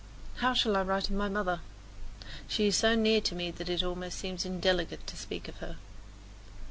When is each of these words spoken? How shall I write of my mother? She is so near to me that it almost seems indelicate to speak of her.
How 0.37 0.55
shall 0.55 0.75
I 0.77 0.81
write 0.81 1.11
of 1.11 1.15
my 1.15 1.29
mother? 1.29 1.59
She 2.47 2.65
is 2.65 2.75
so 2.75 2.95
near 2.95 3.21
to 3.21 3.35
me 3.35 3.51
that 3.51 3.69
it 3.69 3.83
almost 3.83 4.17
seems 4.17 4.45
indelicate 4.47 5.05
to 5.05 5.15
speak 5.15 5.47
of 5.47 5.57
her. 5.57 5.77